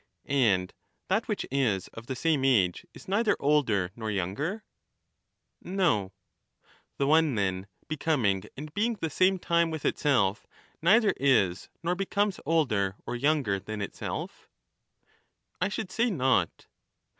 And 0.25 0.73
that 1.09 1.27
which 1.27 1.45
is 1.51 1.87
of 1.89 2.07
the 2.07 2.15
same 2.15 2.43
age, 2.43 2.87
is 2.91 3.07
neither 3.07 3.37
older 3.39 3.91
nor 3.95 4.09
younger? 4.09 4.63
No. 5.61 6.11
The 6.97 7.05
one, 7.05 7.35
then, 7.35 7.67
becoming 7.87 8.41
and 8.57 8.73
being 8.73 8.95
the 8.95 9.11
same 9.11 9.37
time 9.37 9.69
with 9.69 9.85
itself, 9.85 10.47
neither 10.81 11.13
is 11.17 11.69
nor 11.83 11.93
becomes 11.93 12.39
older 12.47 12.95
or 13.05 13.15
younger 13.15 13.59
than 13.59 13.79
itself? 13.79 14.49
I 15.61 15.69
should 15.69 15.91
say 15.91 16.09
not. 16.09 16.65